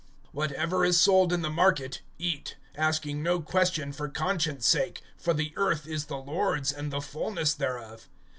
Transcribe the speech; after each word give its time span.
(25)Whatever 0.33 0.87
is 0.87 0.99
sold 0.99 1.31
in 1.31 1.43
the 1.43 1.49
market 1.51 2.01
eat, 2.17 2.57
asking 2.75 3.21
no 3.21 3.39
question 3.39 3.93
for 3.93 4.09
conscience 4.09 4.65
sake'; 4.65 5.03
(26)for 5.23 5.35
the 5.37 5.53
earth 5.55 5.85
is 5.85 6.05
the 6.05 6.17
Lord's, 6.17 6.71
and 6.71 6.91
the 6.91 7.01
fullness 7.01 7.53
thereof. 7.53 8.09